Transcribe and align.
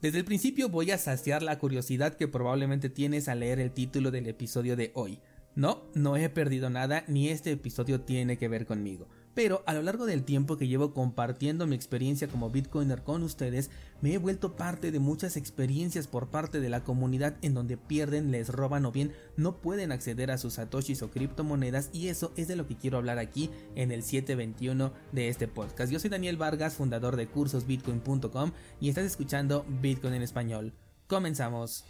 Desde 0.00 0.18
el 0.18 0.24
principio 0.24 0.70
voy 0.70 0.92
a 0.92 0.98
saciar 0.98 1.42
la 1.42 1.58
curiosidad 1.58 2.14
que 2.14 2.26
probablemente 2.26 2.88
tienes 2.88 3.28
al 3.28 3.40
leer 3.40 3.60
el 3.60 3.70
título 3.70 4.10
del 4.10 4.28
episodio 4.28 4.74
de 4.74 4.92
hoy. 4.94 5.18
No, 5.54 5.82
no 5.94 6.16
he 6.16 6.30
perdido 6.30 6.70
nada, 6.70 7.04
ni 7.06 7.28
este 7.28 7.50
episodio 7.50 8.00
tiene 8.00 8.38
que 8.38 8.48
ver 8.48 8.64
conmigo. 8.64 9.08
Pero 9.34 9.62
a 9.66 9.74
lo 9.74 9.82
largo 9.82 10.06
del 10.06 10.24
tiempo 10.24 10.56
que 10.56 10.66
llevo 10.66 10.92
compartiendo 10.92 11.66
mi 11.66 11.76
experiencia 11.76 12.28
como 12.28 12.50
Bitcoiner 12.50 13.02
con 13.02 13.22
ustedes, 13.22 13.70
me 14.00 14.12
he 14.12 14.18
vuelto 14.18 14.56
parte 14.56 14.90
de 14.90 14.98
muchas 14.98 15.36
experiencias 15.36 16.06
por 16.06 16.28
parte 16.28 16.60
de 16.60 16.68
la 16.68 16.82
comunidad 16.82 17.36
en 17.42 17.54
donde 17.54 17.76
pierden, 17.76 18.30
les 18.30 18.48
roban 18.48 18.84
o 18.86 18.92
bien 18.92 19.12
no 19.36 19.56
pueden 19.56 19.92
acceder 19.92 20.30
a 20.30 20.38
sus 20.38 20.54
satoshis 20.54 21.02
o 21.02 21.10
criptomonedas 21.10 21.90
y 21.92 22.08
eso 22.08 22.32
es 22.36 22.48
de 22.48 22.56
lo 22.56 22.66
que 22.66 22.76
quiero 22.76 22.98
hablar 22.98 23.18
aquí 23.18 23.50
en 23.76 23.92
el 23.92 24.02
721 24.02 24.92
de 25.12 25.28
este 25.28 25.48
podcast. 25.48 25.92
Yo 25.92 26.00
soy 26.00 26.10
Daniel 26.10 26.36
Vargas, 26.36 26.74
fundador 26.74 27.16
de 27.16 27.28
cursosbitcoin.com 27.28 28.52
y 28.80 28.88
estás 28.88 29.04
escuchando 29.04 29.64
Bitcoin 29.80 30.14
en 30.14 30.22
español. 30.22 30.72
Comenzamos. 31.06 31.84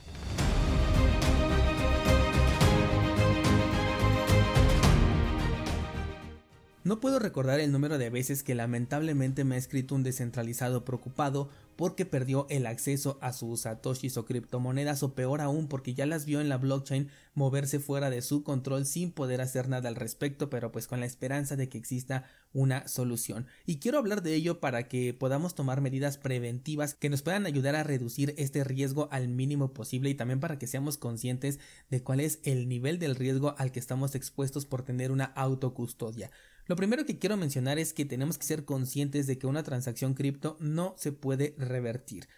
No 6.83 6.99
puedo 6.99 7.19
recordar 7.19 7.61
el 7.61 7.73
número 7.73 7.99
de 7.99 8.09
veces 8.09 8.43
que 8.43 8.55
lamentablemente 8.55 9.45
me 9.45 9.57
ha 9.57 9.59
escrito 9.59 9.95
un 9.95 10.03
descentralizado 10.03 10.83
preocupado 10.83 11.51
porque 11.77 12.07
perdió 12.07 12.47
el 12.49 12.67
acceso 12.67 13.19
a 13.21 13.35
sus 13.35 13.63
satoshis 13.63 14.17
o 14.17 14.25
criptomonedas 14.25 15.03
o 15.03 15.15
peor 15.15 15.43
aún 15.43 15.69
porque 15.69 15.93
ya 15.93 16.07
las 16.07 16.25
vio 16.25 16.41
en 16.41 16.49
la 16.49 16.57
blockchain 16.57 17.11
moverse 17.35 17.81
fuera 17.81 18.09
de 18.09 18.23
su 18.23 18.45
control 18.45 18.87
sin 18.87 19.13
poder 19.13 19.43
hacer 19.43 19.69
nada 19.69 19.91
al 19.91 19.97
respecto 19.97 20.49
pero 20.49 20.73
pues 20.73 20.87
con 20.87 21.01
la 21.01 21.07
esperanza 21.07 21.55
de 21.55 21.69
que 21.69 21.77
exista 21.77 22.25
una 22.55 22.89
solución. 22.89 23.47
Y 23.67 23.77
quiero 23.77 23.99
hablar 23.99 24.23
de 24.23 24.35
ello 24.35 24.59
para 24.59 24.89
que 24.89 25.13
podamos 25.13 25.55
tomar 25.55 25.83
medidas 25.83 26.17
preventivas 26.17 26.95
que 26.95 27.11
nos 27.11 27.21
puedan 27.21 27.45
ayudar 27.45 27.77
a 27.77 27.83
reducir 27.83 28.35
este 28.39 28.65
riesgo 28.65 29.09
al 29.13 29.29
mínimo 29.29 29.75
posible 29.75 30.09
y 30.09 30.15
también 30.15 30.41
para 30.41 30.59
que 30.59 30.67
seamos 30.67 30.97
conscientes 30.97 31.61
de 31.91 32.03
cuál 32.03 32.21
es 32.21 32.41
el 32.43 32.71
nivel 32.71 32.99
del 32.99 33.17
riesgo 33.17 33.55
al 33.59 33.71
que 33.71 33.81
estamos 33.81 34.15
expuestos 34.15 34.65
por 34.65 34.83
tener 34.83 35.13
una 35.13 35.27
autocustodia 35.27 36.31
lo 36.71 36.77
primero 36.77 37.05
que 37.05 37.19
quiero 37.19 37.37
mencionar 37.37 37.81
es 37.81 37.93
que 37.93 38.05
tenemos 38.05 38.39
que 38.39 38.47
ser 38.47 38.65
conscientes 38.65 39.27
de 39.27 39.39
que 39.39 39.49
una 39.49 39.65
transacción 39.65 40.15
cripto 40.15 40.57
no 40.61 40.95
se 40.97 41.11
puede 41.11 41.57
revertir. 41.59 42.29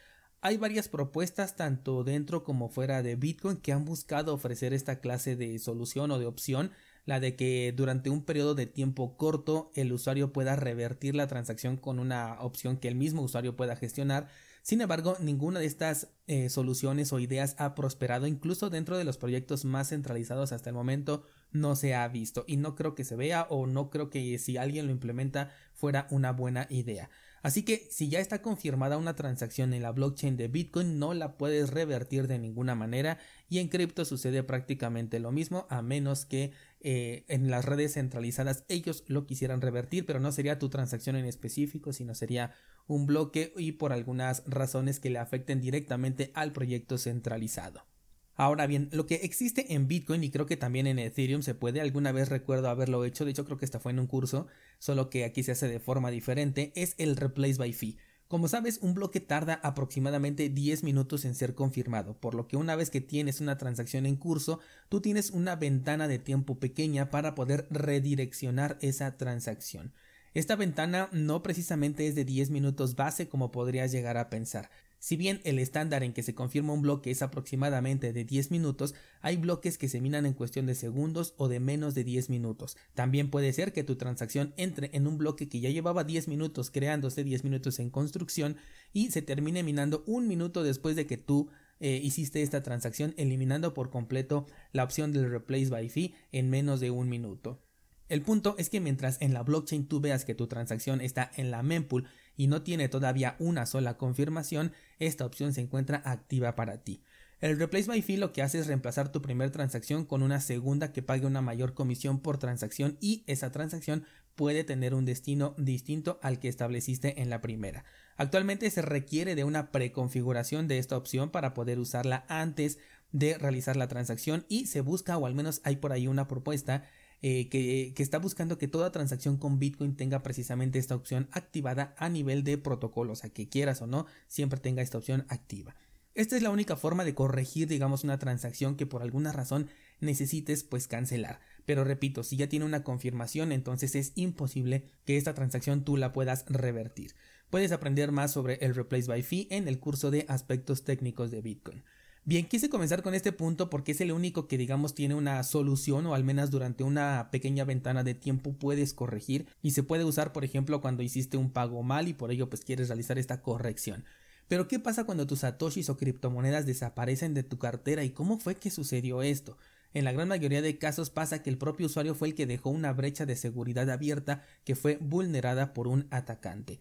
Hay 0.41 0.57
varias 0.57 0.89
propuestas 0.89 1.55
tanto 1.55 2.03
dentro 2.03 2.43
como 2.43 2.71
fuera 2.71 3.03
de 3.03 3.15
Bitcoin 3.15 3.59
que 3.59 3.73
han 3.73 3.85
buscado 3.85 4.33
ofrecer 4.33 4.73
esta 4.73 5.01
clase 5.01 5.37
de 5.37 5.59
solución 5.59 6.11
o 6.13 6.19
de 6.19 6.25
opción, 6.25 6.71
la 7.05 7.21
de 7.21 7.37
que 7.37 7.75
durante 7.77 8.09
un 8.09 8.25
periodo 8.25 8.55
de 8.55 8.65
tiempo 8.65 9.19
corto 9.19 9.71
el 9.75 9.93
usuario 9.93 10.33
pueda 10.33 10.57
revertir 10.57 11.15
la 11.15 11.27
transacción 11.27 11.77
con 11.77 11.99
una 11.99 12.41
opción 12.41 12.79
que 12.79 12.89
el 12.89 12.95
mismo 12.95 13.21
usuario 13.21 13.55
pueda 13.55 13.77
gestionar 13.77 14.29
sin 14.63 14.81
embargo, 14.81 15.17
ninguna 15.19 15.59
de 15.59 15.67
estas 15.67 16.09
eh, 16.29 16.49
soluciones 16.49 17.13
o 17.13 17.19
ideas 17.19 17.57
ha 17.59 17.75
prosperado, 17.75 18.29
incluso 18.29 18.71
dentro 18.71 18.97
de 18.97 19.03
los 19.03 19.19
proyectos 19.19 19.65
más 19.65 19.89
centralizados 19.89 20.53
hasta 20.53 20.71
el 20.71 20.75
momento 20.75 21.25
no 21.53 21.77
se 21.77 21.95
ha 21.95 22.07
visto 22.09 22.45
y 22.47 22.57
no 22.57 22.75
creo 22.75 22.95
que 22.95 23.05
se 23.05 23.17
vea 23.17 23.47
o 23.49 23.67
no 23.67 23.91
creo 23.91 24.11
que 24.11 24.39
si 24.39 24.57
alguien 24.57 24.87
lo 24.87 24.93
implementa 24.93 25.51
fuera 25.75 26.07
una 26.11 26.33
buena 26.33 26.67
idea. 26.71 27.11
Así 27.43 27.65
que 27.65 27.89
si 27.91 28.09
ya 28.09 28.21
está 28.21 28.41
confirmada 28.41 28.97
una 28.97 29.17
transacción 29.17 29.75
en 29.75 29.83
la 29.83 29.91
blockchain 29.91 30.37
de 30.37 30.47
Bitcoin 30.47 30.99
no 31.01 31.13
la 31.13 31.37
puedes 31.37 31.71
revertir 31.71 32.29
de 32.29 32.39
ninguna 32.39 32.77
manera 32.77 33.19
y 33.49 33.59
en 33.59 33.69
cripto 33.69 34.05
sucede 34.05 34.45
prácticamente 34.45 35.19
lo 35.19 35.33
mismo 35.33 35.67
a 35.69 35.83
menos 35.83 36.25
que 36.25 36.53
eh, 36.81 37.25
en 37.29 37.51
las 37.51 37.65
redes 37.65 37.95
centralizadas 37.95 38.65
ellos 38.69 39.05
lo 39.09 39.27
quisieran 39.27 39.61
revertir 39.61 40.07
pero 40.07 40.21
no 40.21 40.31
sería 40.31 40.61
tu 40.61 40.69
transacción 40.69 41.17
en 41.17 41.25
específico 41.25 41.93
sino 41.93 42.15
sería 42.15 42.53
un 42.87 43.07
bloque 43.07 43.53
y 43.57 43.73
por 43.73 43.93
algunas 43.93 44.45
razones 44.47 45.01
que 45.01 45.11
le 45.11 45.19
afecten 45.19 45.61
directamente 45.61 46.31
al 46.35 46.53
proyecto 46.53 46.97
centralizado. 46.97 47.92
Ahora 48.35 48.67
bien, 48.67 48.89
lo 48.93 49.07
que 49.07 49.17
existe 49.17 49.75
en 49.75 49.89
Bitcoin 49.89 50.25
y 50.25 50.31
creo 50.31 50.47
que 50.47 50.57
también 50.57 50.87
en 50.87 50.99
Ethereum 50.99 51.43
se 51.43 51.55
puede, 51.55 51.81
alguna 51.81 52.13
vez 52.13 52.29
recuerdo 52.29 52.69
haberlo 52.69 53.05
hecho, 53.05 53.25
de 53.25 53.33
hecho 53.33 53.45
creo 53.45 53.59
que 53.59 53.65
esta 53.65 53.79
fue 53.79 53.93
en 53.93 53.99
un 53.99 54.07
curso, 54.07 54.47
solo 54.79 55.11
que 55.11 55.25
aquí 55.25 55.43
se 55.43 55.53
hace 55.53 55.69
de 55.69 55.81
forma 55.81 56.11
diferente, 56.11 56.73
es 56.75 56.95
el 56.97 57.17
Replace 57.17 57.59
by 57.59 57.73
Fee. 57.73 57.99
Como 58.29 58.49
sabes, 58.49 58.79
un 58.81 58.95
bloque 58.95 59.21
tarda 59.21 59.61
aproximadamente 59.63 60.49
10 60.49 60.85
minutos 60.85 61.27
en 61.27 61.35
ser 61.35 61.55
confirmado, 61.55 62.19
por 62.19 62.35
lo 62.35 62.49
que 62.49 62.57
una 62.57 62.77
vez 62.77 62.89
que 62.89 63.03
tienes 63.03 63.43
una 63.43 63.59
transacción 63.59 64.07
en 64.07 64.17
curso, 64.17 64.59
tú 64.89 65.03
tienes 65.03 65.31
una 65.33 65.55
ventana 65.55 66.09
de 66.09 66.19
tiempo 66.19 66.59
pequeña 66.59 67.11
para 67.11 67.35
poder 67.35 67.67
redireccionar 67.69 68.79
esa 68.81 69.19
transacción. 69.19 69.93
Esta 70.33 70.57
ventana 70.57 71.11
no 71.13 71.43
precisamente 71.43 72.07
es 72.07 72.15
de 72.15 72.25
10 72.25 72.49
minutos 72.49 72.97
base 72.97 73.29
como 73.29 73.53
podrías 73.53 73.93
llegar 73.93 74.17
a 74.17 74.31
pensar. 74.31 74.71
Si 75.03 75.17
bien 75.17 75.41
el 75.43 75.59
estándar 75.59 76.05
en 76.05 76.13
que 76.13 76.23
se 76.23 76.37
confirma 76.37 76.75
un 76.75 76.83
bloque 76.83 77.11
es 77.11 77.23
aproximadamente 77.23 78.13
de 78.13 78.25
10 78.25 78.53
minutos, 78.53 78.95
hay 79.21 79.37
bloques 79.37 79.77
que 79.77 79.89
se 79.89 80.01
minan 80.01 80.27
en 80.27 80.33
cuestión 80.33 80.65
de 80.67 80.77
segundos 80.77 81.35
o 81.39 81.49
de 81.49 81.59
menos 81.59 81.97
de 81.97 82.05
10 82.05 82.31
minutos. 82.31 82.77
También 82.95 83.29
puede 83.29 83.53
ser 83.53 83.73
que 83.73 83.83
tu 83.83 83.97
transacción 83.97 84.55
entre 84.57 84.91
en 84.93 85.09
un 85.09 85.19
bloque 85.19 85.49
que 85.49 85.59
ya 85.59 85.71
llevaba 85.71 86.05
10 86.05 86.29
minutos 86.29 86.71
creándose 86.71 87.25
10 87.25 87.43
minutos 87.43 87.81
en 87.81 87.91
construcción 87.91 88.59
y 88.93 89.11
se 89.11 89.23
termine 89.23 89.65
minando 89.65 90.05
un 90.07 90.29
minuto 90.29 90.63
después 90.63 90.95
de 90.95 91.05
que 91.05 91.17
tú 91.17 91.49
eh, 91.81 92.01
hiciste 92.01 92.41
esta 92.41 92.63
transacción 92.63 93.13
eliminando 93.17 93.75
por 93.75 93.91
completo 93.91 94.47
la 94.71 94.85
opción 94.85 95.11
del 95.11 95.29
replace 95.29 95.69
by 95.69 95.89
fee 95.89 96.15
en 96.31 96.49
menos 96.49 96.79
de 96.79 96.93
un 96.93 97.09
minuto. 97.09 97.61
El 98.09 98.23
punto 98.23 98.55
es 98.57 98.71
que 98.71 98.79
mientras 98.79 99.21
en 99.21 99.35
la 99.35 99.43
blockchain 99.43 99.89
tú 99.89 100.01
veas 100.01 100.25
que 100.25 100.37
tu 100.37 100.47
transacción 100.47 101.01
está 101.01 101.29
en 101.35 101.51
la 101.51 101.65
mempool 101.65 102.07
y 102.37 102.47
no 102.47 102.63
tiene 102.63 102.89
todavía 102.89 103.37
una 103.39 103.67
sola 103.67 103.97
confirmación, 103.97 104.73
esta 104.99 105.27
opción 105.27 105.53
se 105.53 105.61
encuentra 105.61 106.03
activa 106.05 106.55
para 106.55 106.83
ti. 106.83 107.03
El 107.43 107.59
Replace 107.59 107.89
by 107.89 108.01
Fee 108.03 108.19
lo 108.19 108.33
que 108.33 108.41
hace 108.41 108.61
es 108.61 108.69
reemplazar 108.69 109.11
tu 109.11 109.21
primera 109.21 109.51
transacción 109.51 110.05
con 110.05 110.23
una 110.23 110.41
segunda 110.41 110.93
que 110.93 111.03
pague 111.03 111.27
una 111.27 111.43
mayor 111.43 111.75
comisión 111.75 112.21
por 112.21 112.39
transacción 112.39 112.97
y 113.01 113.25
esa 113.27 113.51
transacción 113.51 114.05
puede 114.37 114.63
tener 114.63 114.95
un 114.95 115.05
destino 115.05 115.57
distinto 115.59 116.21
al 116.23 116.39
que 116.39 116.47
estableciste 116.47 117.21
en 117.21 117.31
la 117.31 117.41
primera. 117.41 117.85
Actualmente 118.17 118.71
se 118.71 118.81
requiere 118.81 119.35
de 119.35 119.43
una 119.43 119.73
preconfiguración 119.73 120.69
de 120.69 120.79
esta 120.79 120.97
opción 120.97 121.31
para 121.31 121.53
poder 121.53 121.81
usarla 121.81 122.25
antes 122.29 122.79
de 123.11 123.37
realizar 123.37 123.75
la 123.77 123.89
transacción 123.89 124.47
y 124.49 124.67
se 124.67 124.81
busca 124.81 125.19
o 125.19 125.27
al 125.27 125.35
menos 125.35 125.61
hay 125.65 125.77
por 125.77 125.93
ahí 125.93 126.07
una 126.07 126.29
propuesta 126.29 126.85
eh, 127.23 127.49
que, 127.49 127.93
que, 127.95 128.03
está 128.03 128.19
buscando 128.19 128.59
que 128.59 128.69
toda 128.69 128.93
transacción 128.93 129.37
con 129.37 129.59
Bitcoin 129.59 129.97
tenga 129.97 130.23
precisamente 130.23 130.79
esta 130.79 130.97
opción 130.97 131.29
activada 131.33 131.95
a 131.97 132.09
nivel 132.09 132.45
de 132.45 132.59
protocolo, 132.59 133.13
o 133.13 133.17
sea 133.17 133.31
que 133.31 133.49
quieras 133.49 133.81
o 133.81 133.87
no, 133.87 134.07
siempre 134.27 134.61
tenga 134.61 134.83
esta 134.83 134.99
opción 134.99 135.25
activa. 135.29 135.75
Esta 136.15 136.37
es 136.37 136.43
la 136.43 136.51
única 136.51 136.77
forma 136.77 137.05
de 137.05 137.15
corregir, 137.15 137.69
digamos, 137.69 138.05
una 138.05 138.19
transacción 138.19 138.77
que 138.77 138.85
por 138.85 139.03
alguna 139.03 139.33
razón 139.33 139.69
necesites 140.01 140.63
pues 140.63 140.87
cancelar. 140.87 141.41
Pero 141.65 141.85
repito, 141.85 142.23
si 142.23 142.37
ya 142.37 142.49
tiene 142.49 142.67
una 142.67 142.85
confirmación, 142.85 143.51
entonces 143.51 143.95
es 143.95 144.13
imposible 144.15 144.85
que 145.07 145.17
esta 145.17 145.33
transacción 145.33 145.85
tú 145.85 145.97
la 145.97 146.13
puedas 146.13 146.45
revertir. 146.49 147.15
Puedes 147.49 147.73
aprender 147.73 148.13
más 148.13 148.33
sobre 148.33 148.55
el 148.57 148.75
Replace 148.75 149.07
by 149.07 149.23
Fee 149.23 149.49
en 149.51 149.69
el 149.69 149.79
curso 149.79 150.11
de 150.11 150.27
aspectos 150.29 150.85
técnicos 150.85 151.31
de 151.31 151.41
Bitcoin. 151.41 151.83
Bien, 152.25 152.47
quise 152.47 152.71
comenzar 152.71 153.03
con 153.03 153.15
este 153.15 153.33
punto 153.33 153.69
porque 153.69 153.91
es 153.91 154.01
el 154.01 154.13
único 154.13 154.47
que 154.47 154.57
digamos 154.57 154.95
tiene 154.95 155.17
una 155.17 155.43
solución 155.43 156.07
o 156.07 156.15
al 156.15 156.23
menos 156.23 156.53
durante 156.53 156.85
una 156.85 157.31
pequeña 157.33 157.65
ventana 157.65 158.05
de 158.05 158.15
tiempo 158.15 158.53
puedes 158.53 158.95
corregir 158.95 159.49
y 159.61 159.73
se 159.73 159.83
puede 159.83 160.05
usar 160.05 160.33
por 160.33 160.45
ejemplo 160.45 160.81
cuando 160.81 161.03
hiciste 161.03 161.37
un 161.37 161.51
pago 161.51 161.83
mal 161.83 162.07
y 162.07 162.15
por 162.15 162.31
ello 162.31 162.49
pues 162.49 162.65
quieres 162.65 162.87
realizar 162.87 163.19
esta 163.19 163.43
corrección. 163.43 164.05
Pero 164.47 164.69
¿qué 164.69 164.79
pasa 164.79 165.03
cuando 165.03 165.27
tus 165.27 165.41
satoshis 165.41 165.91
o 165.91 165.97
criptomonedas 165.97 166.65
desaparecen 166.65 167.35
de 167.35 167.43
tu 167.43 167.59
cartera 167.59 168.05
y 168.05 168.11
cómo 168.11 168.39
fue 168.39 168.55
que 168.55 168.71
sucedió 168.71 169.23
esto? 169.23 169.59
En 169.93 170.05
la 170.05 170.13
gran 170.13 170.29
mayoría 170.29 170.63
de 170.63 170.79
casos 170.79 171.11
pasa 171.11 171.43
que 171.43 171.51
el 171.51 171.59
propio 171.59 171.87
usuario 171.87 172.15
fue 172.15 172.29
el 172.29 172.35
que 172.37 172.47
dejó 172.47 172.71
una 172.71 172.93
brecha 172.93 173.27
de 173.27 173.35
seguridad 173.35 173.91
abierta 173.91 174.45
que 174.65 174.77
fue 174.77 174.97
vulnerada 175.01 175.75
por 175.75 175.89
un 175.89 176.07
atacante. 176.11 176.81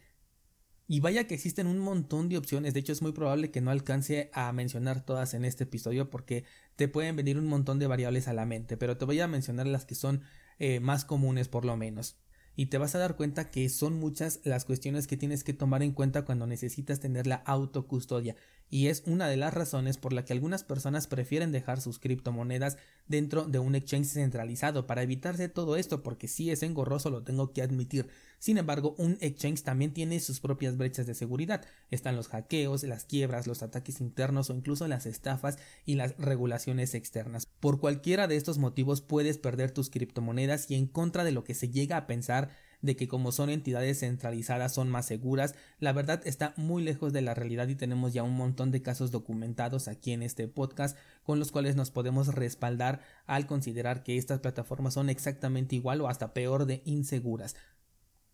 Y 0.92 1.00
vaya 1.00 1.26
que 1.26 1.36
existen 1.36 1.68
un 1.68 1.80
montón 1.80 2.28
de 2.28 2.38
opciones, 2.38 2.74
de 2.74 2.82
hecho 2.82 2.92
es 2.92 3.02
muy 3.02 3.14
probable 3.14 3.50
que 3.50 3.62
no 3.62 3.72
alcance 3.72 4.30
a 4.34 4.52
mencionar 4.52 5.06
todas 5.06 5.34
en 5.34 5.46
este 5.46 5.64
episodio 5.64 6.10
porque 6.10 6.44
te 6.76 6.90
pueden 6.90 7.16
venir 7.16 7.38
un 7.38 7.48
montón 7.48 7.80
de 7.80 7.88
variables 7.88 8.28
a 8.28 8.34
la 8.34 8.46
mente, 8.46 8.76
pero 8.76 8.98
te 8.98 9.06
voy 9.06 9.22
a 9.22 9.28
mencionar 9.30 9.68
las 9.68 9.86
que 9.86 9.96
son 9.96 10.20
eh, 10.60 10.82
más 10.82 11.06
comunes 11.06 11.48
por 11.48 11.64
lo 11.64 11.78
menos. 11.78 12.18
Y 12.58 12.66
te 12.66 12.78
vas 12.78 12.94
a 12.94 13.00
dar 13.00 13.16
cuenta 13.16 13.50
que 13.52 13.70
son 13.70 13.94
muchas 13.94 14.42
las 14.44 14.66
cuestiones 14.66 15.08
que 15.08 15.16
tienes 15.16 15.46
que 15.46 15.54
tomar 15.54 15.82
en 15.82 15.94
cuenta 15.94 16.26
cuando 16.26 16.46
necesitas 16.46 17.00
tener 17.00 17.26
la 17.26 17.36
autocustodia. 17.36 18.36
Y 18.70 18.88
es 18.88 19.04
una 19.06 19.30
de 19.30 19.38
las 19.38 19.54
razones 19.54 19.98
por 19.98 20.12
la 20.12 20.26
que 20.26 20.34
algunas 20.34 20.66
personas 20.66 21.08
prefieren 21.08 21.54
dejar 21.54 21.80
sus 21.80 22.00
criptomonedas 22.00 22.78
dentro 23.08 23.46
de 23.46 23.60
un 23.60 23.76
exchange 23.76 24.08
centralizado 24.08 24.88
para 24.88 25.04
evitarse 25.04 25.48
todo 25.48 25.78
esto 25.78 26.04
porque 26.04 26.28
si 26.28 26.52
es 26.52 26.64
engorroso 26.64 27.10
lo 27.10 27.24
tengo 27.24 27.54
que 27.54 27.62
admitir 27.62 28.10
sin 28.42 28.58
embargo 28.58 28.96
un 28.98 29.20
exchange 29.22 29.62
también 29.62 29.94
tiene 29.94 30.20
sus 30.20 30.40
propias 30.40 30.76
brechas 30.76 31.06
de 31.06 31.14
seguridad 31.14 31.64
están 31.92 32.16
los 32.16 32.28
hackeos 32.28 32.84
las 32.84 33.06
quiebras 33.06 33.46
los 33.46 33.62
ataques 33.62 34.02
internos 34.02 34.50
o 34.50 34.56
incluso 34.56 34.88
las 34.88 35.06
estafas 35.06 35.60
y 35.86 35.96
las 35.96 36.18
regulaciones 36.18 36.96
externas 36.96 37.46
por 37.46 37.80
cualquiera 37.80 38.28
de 38.28 38.38
estos 38.38 38.58
motivos 38.58 39.02
puedes 39.02 39.38
perder 39.38 39.72
tus 39.72 39.92
criptomonedas 39.92 40.70
y 40.72 40.76
en 40.76 40.88
contra 40.88 41.24
de 41.24 41.32
lo 41.32 41.44
que 41.44 41.54
se 41.54 41.70
llega 41.70 41.98
a 41.98 42.08
pensar 42.08 42.50
de 42.82 42.96
que 42.96 43.08
como 43.08 43.32
son 43.32 43.50
entidades 43.50 44.00
centralizadas 44.00 44.74
son 44.74 44.90
más 44.90 45.06
seguras, 45.06 45.56
la 45.80 45.94
verdad 45.94 46.22
está 46.26 46.54
muy 46.58 46.84
lejos 46.84 47.14
de 47.14 47.22
la 47.22 47.34
realidad 47.34 47.68
y 47.68 47.76
tenemos 47.76 48.14
ya 48.14 48.24
un 48.24 48.36
montón 48.36 48.72
de 48.72 48.82
casos 48.82 49.12
documentados 49.12 49.88
aquí 49.88 50.12
en 50.12 50.24
este 50.24 50.48
podcast 50.48 50.98
con 51.24 51.40
los 51.40 51.52
cuales 51.52 51.76
nos 51.76 51.92
podemos 51.92 52.28
respaldar 52.34 53.02
al 53.26 53.46
considerar 53.46 54.04
que 54.04 54.18
estas 54.18 54.40
plataformas 54.40 54.96
son 54.96 55.10
exactamente 55.10 55.76
igual 55.76 56.02
o 56.02 56.08
hasta 56.08 56.34
peor 56.34 56.66
de 56.66 56.82
inseguras. 56.86 57.56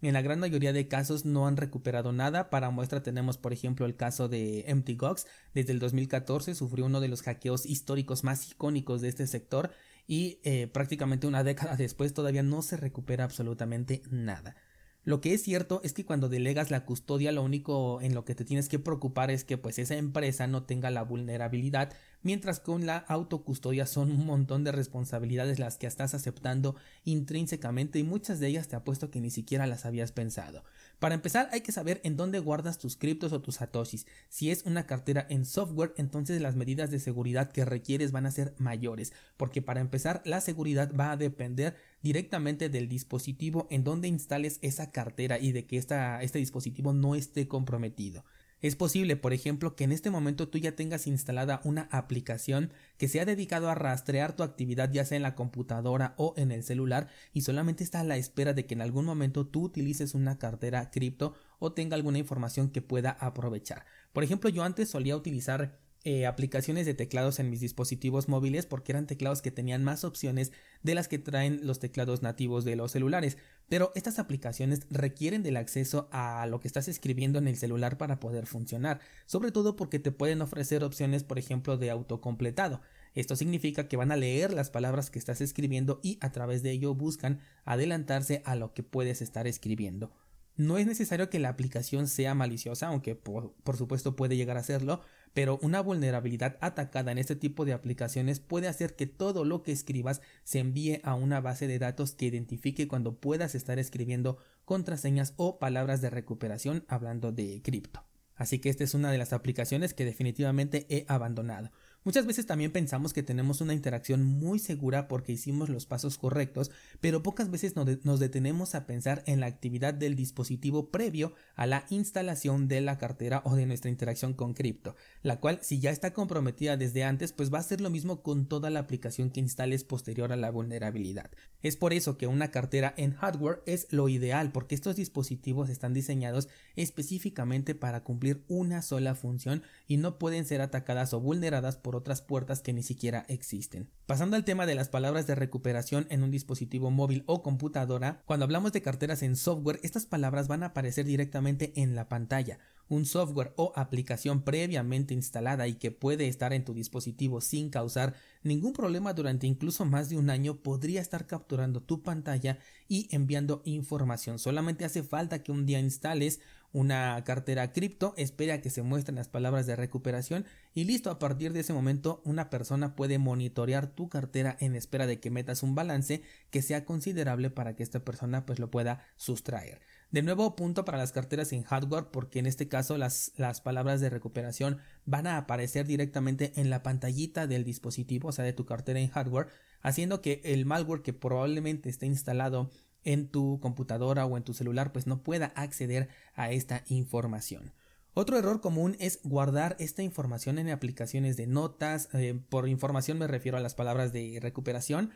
En 0.02 0.14
la 0.14 0.22
gran 0.22 0.40
mayoría 0.40 0.74
de 0.74 0.88
casos 0.88 1.26
no 1.26 1.48
han 1.48 1.58
recuperado 1.58 2.14
nada. 2.14 2.50
Para 2.50 2.70
muestra 2.70 3.02
tenemos 3.02 3.38
por 3.38 3.52
ejemplo 3.52 3.86
el 3.86 3.96
caso 3.96 4.30
de 4.30 4.64
MTGOX. 4.68 5.26
Desde 5.56 5.74
el 5.74 5.80
2014 5.80 6.54
sufrió 6.54 6.86
uno 6.86 7.00
de 7.00 7.08
los 7.08 7.24
hackeos 7.24 7.66
históricos 7.66 8.24
más 8.24 8.52
icónicos 8.52 9.02
de 9.02 9.10
este 9.10 9.26
sector 9.26 9.72
y 10.06 10.40
eh, 10.44 10.68
prácticamente 10.68 11.26
una 11.26 11.44
década 11.46 11.76
después 11.76 12.14
todavía 12.14 12.44
no 12.44 12.62
se 12.62 12.78
recupera 12.78 13.24
absolutamente 13.24 14.04
nada. 14.12 14.56
Lo 15.04 15.22
que 15.22 15.34
es 15.34 15.42
cierto 15.42 15.80
es 15.84 15.94
que 15.94 16.06
cuando 16.06 16.28
delegas 16.28 16.70
la 16.70 16.84
custodia 16.84 17.32
lo 17.32 17.42
único 17.42 18.02
en 18.02 18.14
lo 18.14 18.26
que 18.26 18.36
te 18.36 18.44
tienes 18.44 18.68
que 18.68 18.78
preocupar 18.78 19.32
es 19.32 19.46
que 19.46 19.58
pues 19.58 19.80
esa 19.80 19.96
empresa 19.96 20.48
no 20.48 20.64
tenga 20.64 20.90
la 20.92 21.02
vulnerabilidad, 21.02 21.94
mientras 22.24 22.60
con 22.60 22.86
la 22.86 22.98
autocustodia 22.98 23.86
son 23.86 24.12
un 24.12 24.25
montón 24.25 24.64
de 24.64 24.72
responsabilidades 24.72 25.60
las 25.60 25.78
que 25.78 25.88
estás 25.88 26.14
aceptando 26.14 26.75
intrínsecamente 27.04 28.00
y 28.00 28.04
muchas 28.04 28.40
de 28.40 28.48
ellas 28.48 28.68
te 28.68 28.75
apuesto 28.75 29.12
que 29.12 29.22
ni 29.22 29.30
siquiera 29.30 29.68
las 29.68 29.86
habías 29.86 30.12
pensado. 30.12 30.64
Para 31.00 31.16
empezar 31.16 31.50
hay 31.52 31.62
que 31.62 31.72
saber 31.72 32.02
en 32.04 32.18
dónde 32.18 32.40
guardas 32.40 32.80
tus 32.80 32.98
criptos 32.98 33.34
o 33.34 33.42
tus 33.42 33.56
satoshis. 33.56 34.08
Si 34.30 34.52
es 34.52 34.64
una 34.64 34.88
cartera 34.88 35.25
en 35.30 35.46
software, 35.46 35.94
entonces 35.98 36.42
las 36.42 36.56
medidas 36.56 36.92
de 36.92 37.00
seguridad 37.00 37.52
que 37.52 37.66
requieres 37.66 38.12
van 38.12 38.25
a 38.25 38.31
ser 38.31 38.56
mayores, 38.58 39.13
porque 39.38 39.62
para 39.62 39.81
empezar 39.81 40.22
la 40.25 40.42
seguridad 40.42 40.92
va 40.94 41.12
a 41.12 41.18
depender 41.18 41.75
directamente 42.02 42.70
del 42.70 42.88
dispositivo 42.88 43.68
en 43.70 43.84
donde 43.84 44.08
instales 44.08 44.60
esa 44.62 44.92
cartera 44.92 45.40
y 45.40 45.52
de 45.52 45.66
que 45.66 45.78
este 45.78 46.40
dispositivo 46.40 46.94
no 46.94 47.16
esté 47.16 47.48
comprometido. 47.48 48.24
Es 48.59 48.75
posible, 48.75 49.15
por 49.15 49.33
ejemplo, 49.33 49.75
que 49.75 49.83
en 49.83 49.92
este 49.92 50.09
momento 50.09 50.48
tú 50.48 50.57
ya 50.57 50.75
tengas 50.75 51.06
instalada 51.06 51.62
una 51.63 51.88
aplicación 51.92 52.71
que 52.98 53.07
se 53.07 53.19
ha 53.19 53.25
dedicado 53.25 53.69
a 53.69 53.75
rastrear 53.75 54.36
tu 54.36 54.42
actividad 54.42 54.92
ya 54.92 55.06
sea 55.06 55.15
en 55.15 55.21
la 55.21 55.36
computadora 55.36 56.15
o 56.18 56.33
en 56.38 56.51
el 56.51 56.63
celular 56.63 57.07
y 57.33 57.42
solamente 57.42 57.83
está 57.83 58.00
a 58.00 58.04
la 58.04 58.18
espera 58.18 58.54
de 58.54 58.65
que 58.65 58.74
en 58.74 58.81
algún 58.81 59.06
momento 59.06 59.45
tú 59.45 59.63
utilices 59.63 60.15
una 60.15 60.39
cartera 60.39 60.89
cripto 60.89 61.36
o 61.59 61.74
tenga 61.74 61.95
alguna 61.95 62.18
información 62.18 62.71
que 62.71 62.81
pueda 62.81 63.12
aprovechar. 63.12 63.86
Por 64.12 64.24
ejemplo, 64.24 64.50
yo 64.50 64.63
antes 64.63 64.89
solía 64.89 65.15
utilizar 65.15 65.77
eh, 66.03 66.25
aplicaciones 66.25 66.86
de 66.86 66.94
teclados 66.94 67.38
en 67.39 67.50
mis 67.50 67.60
dispositivos 67.60 68.30
móviles 68.30 68.65
porque 68.65 68.94
eran 68.94 69.07
teclados 69.07 69.42
que 69.42 69.51
tenían 69.51 69.83
más 69.83 70.06
opciones 70.06 70.53
de 70.81 70.95
las 70.95 71.07
que 71.07 71.19
traen 71.19 71.68
los 71.68 71.80
teclados 71.80 72.21
nativos 72.21 72.63
de 72.63 72.75
los 72.75 72.94
celulares. 72.94 73.38
Pero 73.69 73.92
estas 73.96 74.18
aplicaciones 74.18 74.88
requieren 74.90 75.44
del 75.44 75.58
acceso 75.58 76.08
a 76.12 76.46
lo 76.48 76.60
que 76.60 76.68
estás 76.68 76.88
escribiendo 76.88 77.38
en 77.38 77.48
el 77.48 77.58
celular 77.58 77.98
para 77.98 78.19
poder 78.19 78.46
funcionar, 78.46 79.02
sobre 79.25 79.52
todo 79.52 79.75
porque 79.75 80.00
te 80.00 80.12
pueden 80.12 80.42
ofrecer 80.42 80.84
opciones, 80.84 81.24
por 81.24 81.38
ejemplo, 81.38 81.78
de 81.78 81.90
autocompletado. 81.90 82.81
Esto 83.14 83.36
significa 83.36 83.88
que 83.88 83.98
van 83.98 84.12
a 84.12 84.16
leer 84.16 84.54
las 84.54 84.69
palabras 84.69 85.10
que 85.10 85.19
estás 85.19 85.42
escribiendo 85.42 86.00
y 86.02 86.18
a 86.22 86.31
través 86.31 86.64
de 86.64 86.72
ello 86.72 86.94
buscan 86.96 87.40
adelantarse 87.66 88.42
a 88.46 88.56
lo 88.56 88.74
que 88.74 88.84
puedes 88.84 89.22
estar 89.22 89.48
escribiendo. 89.48 90.12
No 90.58 90.78
es 90.78 90.88
necesario 90.88 91.30
que 91.30 91.40
la 91.40 91.50
aplicación 91.50 92.08
sea 92.08 92.34
maliciosa, 92.34 92.88
aunque 92.88 93.16
por, 93.16 93.54
supuesto 93.78 94.16
puede 94.16 94.38
llegar 94.38 94.58
a 94.58 94.63
serlo, 94.63 95.02
pero 95.38 95.60
una 95.62 95.81
vulnerabilidad 95.81 96.57
atacada 96.62 97.12
en 97.12 97.19
este 97.19 97.36
tipo 97.36 97.63
de 97.63 97.74
aplicaciones 97.74 98.39
puede 98.39 98.68
hacer 98.68 98.95
que 98.95 99.06
todo 99.06 99.45
lo 99.45 99.62
que 99.62 99.72
escribas 99.72 100.19
se 100.44 100.57
envíe 100.57 101.00
a 101.04 101.13
una 101.13 101.42
base 101.42 101.68
de 101.68 101.78
datos 101.78 102.13
que 102.13 102.25
identifique 102.25 102.88
cuando 102.88 103.19
puedas 103.19 103.54
estar 103.54 103.78
escribiendo 103.78 104.39
contraseñas 104.66 105.36
o 105.38 105.60
palabras 105.60 106.01
de 106.01 106.10
recuperación 106.10 106.86
hablando 106.88 107.31
de 107.31 107.62
cripto. 107.62 108.04
Así 108.36 108.57
que 108.57 108.69
esta 108.69 108.84
es 108.84 108.95
una 108.95 109.12
de 109.12 109.19
las 109.19 109.31
aplicaciones 109.31 109.94
que 109.94 110.06
definitivamente 110.06 110.88
he 110.89 111.06
abandonado. 111.07 111.69
Muchas 112.07 112.25
veces 112.25 112.45
también 112.45 112.71
pensamos 112.71 113.12
que 113.12 113.21
tenemos 113.21 113.59
una 113.59 113.74
interacción 113.74 114.24
muy 114.24 114.59
segura 114.59 115.09
porque 115.09 115.33
hicimos 115.33 115.68
los 115.68 115.86
pasos 115.86 116.18
correctos, 116.18 116.71
pero 117.01 117.21
pocas 117.21 117.51
veces 117.51 117.74
nos 117.75 118.19
detenemos 118.21 118.75
a 118.75 118.86
pensar 118.86 119.24
en 119.25 119.42
la 119.42 119.48
actividad 119.48 119.94
del 119.94 120.15
dispositivo 120.15 120.89
previo 120.89 121.33
a 121.57 121.68
la 121.68 121.86
instalación 121.89 122.69
de 122.69 122.80
la 122.80 122.98
cartera 122.98 123.42
o 123.44 123.57
de 123.57 123.65
nuestra 123.65 123.92
interacción 123.92 124.33
con 124.33 124.54
cripto, 124.54 124.95
la 125.21 125.42
cual 125.42 125.59
si 125.63 125.81
ya 125.81 125.92
está 125.92 126.13
comprometida 126.13 126.77
desde 126.77 127.04
antes, 127.04 127.33
pues 127.33 127.54
va 127.54 127.59
a 127.59 127.63
ser 127.63 127.81
lo 127.81 127.89
mismo 127.89 128.24
con 128.24 128.48
toda 128.48 128.69
la 128.69 128.80
aplicación 128.80 129.30
que 129.30 129.42
instales 129.42 129.83
posterior 129.83 130.31
a 130.31 130.38
la 130.38 130.50
vulnerabilidad. 130.50 131.30
Es 131.62 131.75
por 131.75 131.92
eso 131.92 132.18
que 132.18 132.27
una 132.27 132.51
cartera 132.51 132.94
en 132.95 133.15
hardware 133.15 133.63
es 133.65 133.86
lo 133.92 134.07
ideal, 134.07 134.53
porque 134.53 134.75
estos 134.75 134.95
dispositivos 134.95 135.69
están 135.69 135.94
diseñados 135.94 136.48
específicamente 136.77 137.75
para 137.75 138.06
cumplir 138.06 138.45
una 138.48 138.81
sola 138.81 139.13
función 139.13 139.62
y 139.88 139.98
no 139.98 140.18
pueden 140.18 140.45
ser 140.45 140.62
atacadas 140.62 141.13
o 141.13 141.19
vulneradas 141.19 141.75
por 141.75 141.97
otras 141.98 142.22
puertas 142.22 142.62
que 142.62 142.74
ni 142.74 142.84
siquiera 142.84 143.26
existen. 143.28 143.90
Pasando 144.06 144.38
al 144.38 144.46
tema 144.46 144.66
de 144.66 144.76
las 144.76 144.88
palabras 144.88 145.28
de 145.28 145.36
recuperación 145.36 146.08
en 146.10 146.24
un 146.24 146.32
dispositivo 146.32 146.92
móvil 146.92 147.24
o 147.26 147.44
computadora, 147.44 148.24
cuando 148.26 148.46
hablamos 148.46 148.72
de 148.72 148.82
carteras 148.82 149.22
en 149.22 149.36
software, 149.36 149.80
estas 149.84 150.06
palabras 150.06 150.48
van 150.48 150.64
a 150.64 150.68
aparecer 150.68 151.06
directamente 151.06 151.74
en 151.76 151.96
la 151.96 152.08
pantalla. 152.08 152.60
Un 152.88 153.06
software 153.06 153.54
o 153.58 153.74
aplicación 153.76 154.44
previamente 154.44 155.14
instalada 155.14 155.68
y 155.68 155.74
que 155.74 155.92
puede 155.92 156.28
estar 156.30 156.54
en 156.54 156.64
tu 156.64 156.74
dispositivo 156.74 157.42
sin 157.42 157.70
causar 157.70 158.16
ningún 158.44 158.72
problema 158.72 159.14
durante 159.14 159.46
incluso 159.46 159.84
más 159.84 160.08
de 160.08 160.18
un 160.18 160.30
año 160.30 160.62
podría 160.62 161.02
estar 161.02 161.28
capturando 161.28 161.82
tu 161.82 162.02
pantalla 162.02 162.60
y 162.88 163.10
enviando 163.12 163.62
información. 163.66 164.40
Solamente 164.40 164.86
hace 164.86 165.04
falta 165.04 165.44
que 165.44 165.52
un 165.52 165.66
día 165.66 165.80
instales 165.80 166.40
una 166.77 167.24
cartera 167.24 167.71
cripto, 167.71 168.13
espera 168.18 168.62
que 168.62 168.69
se 168.69 168.83
muestren 168.83 169.15
las 169.15 169.29
palabras 169.29 169.65
de 169.65 169.75
recuperación 169.75 170.45
y 170.75 170.83
listo, 170.83 171.09
a 171.09 171.18
partir 171.18 171.51
de 171.51 171.62
ese 171.62 171.74
momento 171.74 172.21
una 172.24 172.51
persona 172.51 172.95
puede 172.95 173.18
monitorear 173.18 173.88
tu 173.88 174.09
cartera 174.09 174.56
en 174.59 174.75
espera 174.75 175.07
de 175.07 175.19
que 175.19 175.31
metas 175.31 175.63
un 175.63 175.74
balance 175.74 176.21
que 176.51 176.62
sea 176.62 176.85
considerable 176.85 177.50
para 177.50 177.75
que 177.75 177.81
esta 177.81 178.06
persona 178.06 178.45
pues 178.45 178.59
lo 178.59 178.69
pueda 178.69 179.03
sustraer. 179.15 179.81
De 180.12 180.21
nuevo 180.21 180.56
punto 180.56 180.85
para 180.85 181.00
las 181.00 181.12
carteras 181.12 181.51
en 181.51 181.63
hardware 181.63 182.12
porque 182.12 182.38
en 182.38 182.45
este 182.45 182.68
caso 182.68 182.95
las, 183.00 183.31
las 183.38 183.59
palabras 183.59 184.00
de 184.00 184.12
recuperación 184.12 184.77
van 185.03 185.25
a 185.25 185.38
aparecer 185.38 185.88
directamente 185.88 186.53
en 186.57 186.69
la 186.69 186.83
pantallita 186.83 187.47
del 187.47 187.63
dispositivo, 187.63 188.29
o 188.29 188.31
sea 188.31 188.45
de 188.45 188.53
tu 188.53 188.65
cartera 188.65 189.00
en 189.00 189.09
hardware, 189.09 189.47
haciendo 189.81 190.21
que 190.21 190.41
el 190.44 190.68
malware 190.68 191.01
que 191.01 191.13
probablemente 191.13 191.89
esté 191.89 192.06
instalado 192.06 192.69
en 193.07 193.30
tu 193.30 193.59
computadora 193.62 194.25
o 194.25 194.36
en 194.36 194.44
tu 194.44 194.54
celular 194.54 194.92
pues 194.92 195.07
no 195.07 195.24
pueda 195.24 195.48
acceder 195.56 196.10
a 196.36 196.51
esta 196.51 196.84
información. 196.88 197.72
Otro 198.13 198.38
error 198.38 198.60
común 198.60 198.98
es 199.00 199.22
guardar 199.24 199.77
esta 199.79 200.03
información 200.03 200.60
en 200.60 200.70
aplicaciones 200.70 201.38
de 201.38 201.48
notas. 201.48 202.10
Eh, 202.13 202.38
por 202.50 202.67
información 202.67 203.17
me 203.17 203.27
refiero 203.27 203.58
a 203.58 203.62
las 203.62 203.75
palabras 203.75 204.12
de 204.12 204.39
recuperación, 204.41 205.12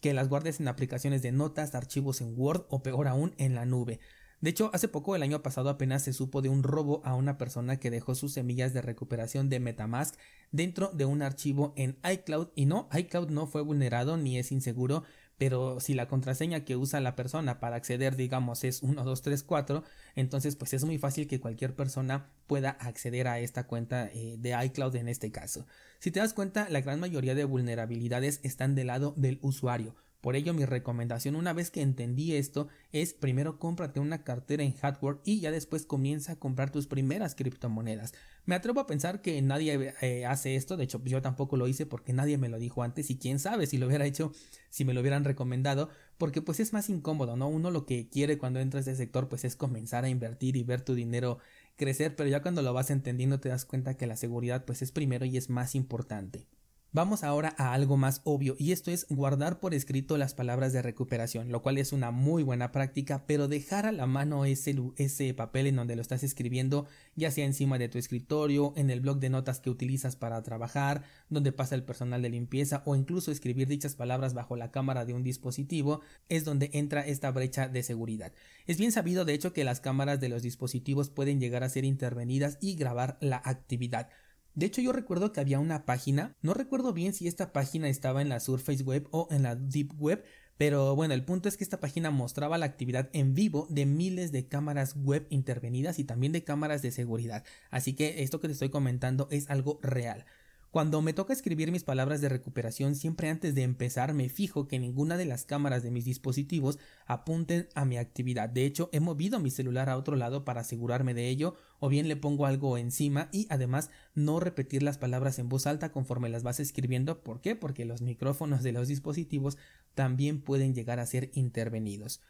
que 0.00 0.14
las 0.14 0.28
guardes 0.28 0.58
en 0.58 0.66
aplicaciones 0.66 1.22
de 1.22 1.30
notas, 1.30 1.74
archivos 1.76 2.20
en 2.20 2.34
Word 2.36 2.66
o 2.70 2.82
peor 2.82 3.06
aún 3.06 3.34
en 3.38 3.54
la 3.54 3.66
nube. 3.66 4.00
De 4.40 4.50
hecho, 4.50 4.70
hace 4.72 4.88
poco, 4.88 5.16
el 5.16 5.22
año 5.22 5.42
pasado, 5.42 5.68
apenas 5.68 6.02
se 6.02 6.12
supo 6.12 6.42
de 6.42 6.48
un 6.48 6.62
robo 6.62 7.02
a 7.04 7.14
una 7.14 7.38
persona 7.38 7.78
que 7.78 7.90
dejó 7.90 8.14
sus 8.14 8.32
semillas 8.32 8.72
de 8.72 8.82
recuperación 8.82 9.48
de 9.48 9.58
Metamask 9.58 10.14
dentro 10.52 10.90
de 10.92 11.04
un 11.04 11.22
archivo 11.22 11.72
en 11.76 11.98
iCloud. 12.08 12.48
Y 12.54 12.66
no, 12.66 12.88
iCloud 12.92 13.30
no 13.30 13.46
fue 13.48 13.62
vulnerado 13.62 14.16
ni 14.16 14.38
es 14.38 14.52
inseguro, 14.52 15.02
pero 15.38 15.80
si 15.80 15.94
la 15.94 16.08
contraseña 16.08 16.64
que 16.64 16.76
usa 16.76 17.00
la 17.00 17.16
persona 17.16 17.60
para 17.60 17.76
acceder 17.76 18.16
digamos 18.16 18.64
es 18.64 18.82
1234 18.82 19.84
entonces 20.16 20.56
pues 20.56 20.74
es 20.74 20.84
muy 20.84 20.98
fácil 20.98 21.26
que 21.26 21.40
cualquier 21.40 21.74
persona 21.74 22.30
pueda 22.46 22.70
acceder 22.70 23.28
a 23.28 23.38
esta 23.38 23.66
cuenta 23.66 24.10
eh, 24.12 24.36
de 24.38 24.64
iCloud 24.66 24.96
en 24.96 25.08
este 25.08 25.30
caso. 25.30 25.66
Si 26.00 26.10
te 26.10 26.20
das 26.20 26.34
cuenta 26.34 26.68
la 26.68 26.80
gran 26.80 27.00
mayoría 27.00 27.34
de 27.34 27.44
vulnerabilidades 27.44 28.40
están 28.42 28.74
del 28.74 28.88
lado 28.88 29.14
del 29.16 29.38
usuario 29.42 29.94
por 30.20 30.34
ello 30.34 30.52
mi 30.52 30.64
recomendación 30.64 31.36
una 31.36 31.52
vez 31.52 31.70
que 31.70 31.80
entendí 31.80 32.34
esto 32.34 32.68
es 32.92 33.14
primero 33.14 33.58
cómprate 33.58 34.00
una 34.00 34.24
cartera 34.24 34.62
en 34.62 34.72
hardware 34.72 35.18
y 35.24 35.40
ya 35.40 35.50
después 35.52 35.86
comienza 35.86 36.32
a 36.32 36.36
comprar 36.36 36.70
tus 36.70 36.86
primeras 36.86 37.34
criptomonedas. 37.34 38.14
Me 38.44 38.54
atrevo 38.54 38.80
a 38.80 38.86
pensar 38.86 39.20
que 39.22 39.40
nadie 39.42 39.94
eh, 40.00 40.26
hace 40.26 40.56
esto, 40.56 40.76
de 40.76 40.84
hecho 40.84 41.00
yo 41.04 41.22
tampoco 41.22 41.56
lo 41.56 41.68
hice 41.68 41.86
porque 41.86 42.12
nadie 42.12 42.38
me 42.38 42.48
lo 42.48 42.58
dijo 42.58 42.82
antes 42.82 43.10
y 43.10 43.18
quién 43.18 43.38
sabe 43.38 43.66
si 43.66 43.78
lo 43.78 43.86
hubiera 43.86 44.06
hecho, 44.06 44.32
si 44.70 44.84
me 44.84 44.94
lo 44.94 45.02
hubieran 45.02 45.24
recomendado, 45.24 45.90
porque 46.16 46.42
pues 46.42 46.58
es 46.58 46.72
más 46.72 46.88
incómodo, 46.88 47.36
¿no? 47.36 47.48
Uno 47.48 47.70
lo 47.70 47.86
que 47.86 48.08
quiere 48.08 48.38
cuando 48.38 48.58
entra 48.58 48.78
a 48.78 48.80
este 48.80 48.96
sector 48.96 49.28
pues 49.28 49.44
es 49.44 49.54
comenzar 49.54 50.04
a 50.04 50.08
invertir 50.08 50.56
y 50.56 50.64
ver 50.64 50.80
tu 50.80 50.94
dinero 50.94 51.38
crecer, 51.76 52.16
pero 52.16 52.28
ya 52.28 52.42
cuando 52.42 52.62
lo 52.62 52.72
vas 52.72 52.90
entendiendo 52.90 53.38
te 53.38 53.50
das 53.50 53.64
cuenta 53.64 53.96
que 53.96 54.06
la 54.06 54.16
seguridad 54.16 54.64
pues 54.64 54.82
es 54.82 54.92
primero 54.92 55.24
y 55.24 55.36
es 55.36 55.48
más 55.48 55.74
importante. 55.74 56.46
Vamos 56.90 57.22
ahora 57.22 57.54
a 57.58 57.74
algo 57.74 57.98
más 57.98 58.22
obvio 58.24 58.56
y 58.58 58.72
esto 58.72 58.90
es 58.90 59.06
guardar 59.10 59.60
por 59.60 59.74
escrito 59.74 60.16
las 60.16 60.32
palabras 60.32 60.72
de 60.72 60.80
recuperación, 60.80 61.52
lo 61.52 61.60
cual 61.60 61.76
es 61.76 61.92
una 61.92 62.10
muy 62.12 62.42
buena 62.42 62.72
práctica, 62.72 63.26
pero 63.26 63.46
dejar 63.46 63.84
a 63.84 63.92
la 63.92 64.06
mano 64.06 64.46
ese, 64.46 65.34
papel 65.34 65.66
en 65.66 65.76
donde 65.76 65.96
lo 65.96 66.00
estás 66.00 66.22
escribiendo, 66.22 66.86
ya 67.14 67.30
sea 67.30 67.44
encima 67.44 67.76
de 67.76 67.90
tu 67.90 67.98
escritorio, 67.98 68.72
en 68.74 68.88
el 68.88 69.00
blog 69.00 69.18
de 69.18 69.28
notas 69.28 69.60
que 69.60 69.68
utilizas 69.68 70.16
para 70.16 70.42
trabajar, 70.42 71.04
donde 71.28 71.52
pasa 71.52 71.74
el 71.74 71.84
personal 71.84 72.22
de 72.22 72.30
limpieza 72.30 72.82
o 72.86 72.96
incluso 72.96 73.30
escribir 73.30 73.68
dichas 73.68 73.94
palabras 73.94 74.32
bajo 74.32 74.56
la 74.56 74.70
cámara 74.70 75.04
de 75.04 75.12
un 75.12 75.22
dispositivo, 75.22 76.00
es 76.30 76.46
donde 76.46 76.70
entra 76.72 77.06
esta 77.06 77.30
brecha 77.30 77.68
de 77.68 77.82
seguridad. 77.82 78.32
Es 78.66 78.78
bien 78.78 78.92
sabido 78.92 79.26
de 79.26 79.34
hecho 79.34 79.52
que 79.52 79.62
las 79.62 79.80
cámaras 79.80 80.20
de 80.20 80.30
los 80.30 80.40
dispositivos 80.40 81.10
pueden 81.10 81.38
llegar 81.38 81.64
a 81.64 81.68
ser 81.68 81.84
intervenidas 81.84 82.56
y 82.62 82.76
grabar 82.76 83.18
la 83.20 83.42
actividad. 83.44 84.08
De 84.58 84.66
hecho, 84.66 84.80
yo 84.80 84.90
recuerdo 84.90 85.30
que 85.30 85.38
había 85.38 85.60
una 85.60 85.86
página, 85.86 86.36
no 86.42 86.52
recuerdo 86.52 86.92
bien 86.92 87.14
si 87.14 87.28
esta 87.28 87.52
página 87.52 87.88
estaba 87.88 88.22
en 88.22 88.28
la 88.28 88.40
Surface 88.40 88.82
Web 88.82 89.06
o 89.12 89.28
en 89.30 89.44
la 89.44 89.54
Deep 89.54 89.92
Web, 90.00 90.24
pero 90.56 90.96
bueno, 90.96 91.14
el 91.14 91.24
punto 91.24 91.48
es 91.48 91.56
que 91.56 91.62
esta 91.62 91.78
página 91.78 92.10
mostraba 92.10 92.58
la 92.58 92.66
actividad 92.66 93.08
en 93.12 93.34
vivo 93.34 93.68
de 93.70 93.86
miles 93.86 94.32
de 94.32 94.48
cámaras 94.48 94.96
web 94.96 95.28
intervenidas 95.30 96.00
y 96.00 96.04
también 96.04 96.32
de 96.32 96.42
cámaras 96.42 96.82
de 96.82 96.90
seguridad. 96.90 97.44
Así 97.70 97.92
que 97.92 98.24
esto 98.24 98.40
que 98.40 98.48
te 98.48 98.52
estoy 98.54 98.70
comentando 98.70 99.28
es 99.30 99.48
algo 99.48 99.78
real. 99.80 100.26
Cuando 100.70 101.00
me 101.00 101.14
toca 101.14 101.32
escribir 101.32 101.72
mis 101.72 101.82
palabras 101.82 102.20
de 102.20 102.28
recuperación, 102.28 102.94
siempre 102.94 103.30
antes 103.30 103.54
de 103.54 103.62
empezar 103.62 104.12
me 104.12 104.28
fijo 104.28 104.68
que 104.68 104.78
ninguna 104.78 105.16
de 105.16 105.24
las 105.24 105.46
cámaras 105.46 105.82
de 105.82 105.90
mis 105.90 106.04
dispositivos 106.04 106.78
apunten 107.06 107.68
a 107.74 107.86
mi 107.86 107.96
actividad. 107.96 108.50
De 108.50 108.66
hecho, 108.66 108.90
he 108.92 109.00
movido 109.00 109.40
mi 109.40 109.50
celular 109.50 109.88
a 109.88 109.96
otro 109.96 110.14
lado 110.14 110.44
para 110.44 110.60
asegurarme 110.60 111.14
de 111.14 111.28
ello, 111.30 111.54
o 111.80 111.88
bien 111.88 112.06
le 112.06 112.16
pongo 112.16 112.44
algo 112.44 112.76
encima 112.76 113.30
y 113.32 113.46
además 113.48 113.90
no 114.14 114.40
repetir 114.40 114.82
las 114.82 114.98
palabras 114.98 115.38
en 115.38 115.48
voz 115.48 115.66
alta 115.66 115.90
conforme 115.90 116.28
las 116.28 116.42
vas 116.42 116.60
escribiendo. 116.60 117.22
¿Por 117.22 117.40
qué? 117.40 117.56
Porque 117.56 117.86
los 117.86 118.02
micrófonos 118.02 118.62
de 118.62 118.72
los 118.72 118.88
dispositivos 118.88 119.56
también 119.94 120.42
pueden 120.42 120.74
llegar 120.74 121.00
a 121.00 121.06
ser 121.06 121.30
intervenidos. 121.32 122.20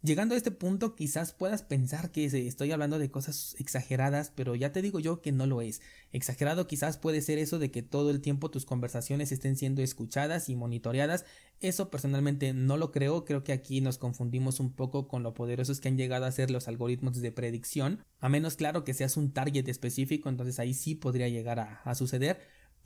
Llegando 0.00 0.34
a 0.36 0.38
este 0.38 0.52
punto 0.52 0.94
quizás 0.94 1.32
puedas 1.32 1.64
pensar 1.64 2.12
que 2.12 2.24
estoy 2.24 2.70
hablando 2.70 3.00
de 3.00 3.10
cosas 3.10 3.56
exageradas, 3.58 4.32
pero 4.32 4.54
ya 4.54 4.70
te 4.70 4.80
digo 4.80 5.00
yo 5.00 5.20
que 5.20 5.32
no 5.32 5.44
lo 5.44 5.60
es. 5.60 5.80
Exagerado 6.12 6.68
quizás 6.68 6.98
puede 6.98 7.20
ser 7.20 7.38
eso 7.38 7.58
de 7.58 7.72
que 7.72 7.82
todo 7.82 8.10
el 8.10 8.20
tiempo 8.20 8.48
tus 8.48 8.64
conversaciones 8.64 9.32
estén 9.32 9.56
siendo 9.56 9.82
escuchadas 9.82 10.48
y 10.48 10.54
monitoreadas. 10.54 11.24
Eso 11.58 11.90
personalmente 11.90 12.52
no 12.52 12.76
lo 12.76 12.92
creo, 12.92 13.24
creo 13.24 13.42
que 13.42 13.52
aquí 13.52 13.80
nos 13.80 13.98
confundimos 13.98 14.60
un 14.60 14.72
poco 14.72 15.08
con 15.08 15.24
lo 15.24 15.34
poderosos 15.34 15.80
que 15.80 15.88
han 15.88 15.96
llegado 15.96 16.26
a 16.26 16.32
ser 16.32 16.52
los 16.52 16.68
algoritmos 16.68 17.20
de 17.20 17.32
predicción. 17.32 18.04
A 18.20 18.28
menos 18.28 18.54
claro 18.54 18.84
que 18.84 18.94
seas 18.94 19.16
un 19.16 19.32
target 19.32 19.68
específico, 19.68 20.28
entonces 20.28 20.60
ahí 20.60 20.74
sí 20.74 20.94
podría 20.94 21.28
llegar 21.28 21.58
a, 21.58 21.82
a 21.82 21.96
suceder 21.96 22.38